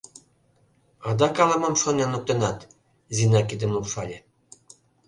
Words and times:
—Адак 1.07 1.35
ала-мом 1.43 1.75
шонен 1.81 2.09
луктынат,— 2.13 2.59
Зина 3.15 3.41
кидым 3.49 3.71
лупшале. 3.75 4.17